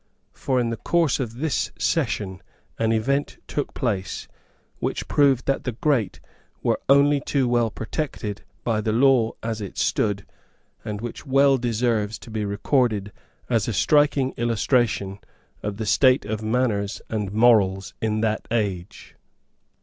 [0.33, 2.41] For in the course of this session
[2.79, 4.27] an event took place
[4.79, 6.19] which proved that the great
[6.63, 10.25] were only too well protected by the law as it stood,
[10.83, 13.11] and which well deserves to be recorded
[13.47, 15.19] as a striking illustration
[15.61, 19.15] of the state of manners and morals in that age.